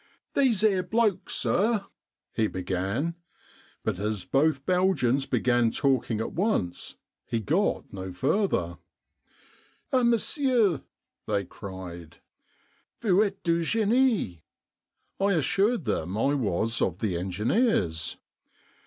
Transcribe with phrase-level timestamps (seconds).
[0.35, 1.85] "These' ere blokes, sir..
[2.33, 3.13] ."he began;
[3.83, 8.79] but as both Belgians began talking at once, he got no further.
[9.91, 10.03] EBENEEZER THE GOAT 145" Ah!
[10.09, 10.81] monsieur,"
[11.27, 12.17] they cried,"
[13.03, 14.43] vous etes du genie?"
[15.19, 18.15] I assured them I was of the engi neers.